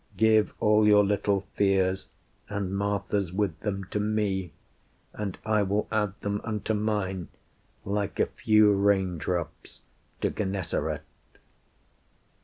Give 0.17 0.55
all 0.59 0.87
your 0.87 1.03
little 1.05 1.41
fears, 1.53 2.07
and 2.49 2.75
Martha's 2.75 3.31
with 3.31 3.59
them, 3.59 3.83
To 3.91 3.99
me; 3.99 4.51
and 5.13 5.37
I 5.45 5.61
will 5.61 5.87
add 5.91 6.19
them 6.21 6.41
unto 6.43 6.73
mine, 6.73 7.27
Like 7.85 8.19
a 8.19 8.25
few 8.25 8.73
rain 8.73 9.19
drops 9.19 9.81
to 10.21 10.31
Gennesaret." 10.31 11.03